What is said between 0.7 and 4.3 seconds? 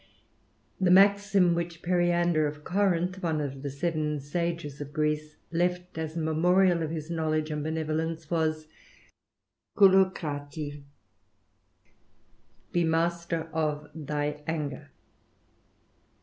T^HE maxim which Periander of Corinth, one of the "^ seven